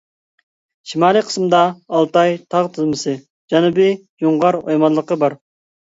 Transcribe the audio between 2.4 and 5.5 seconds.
تاغ تىزمىسى، جەنۇبىي جۇڭغار ئويمانلىقى بار.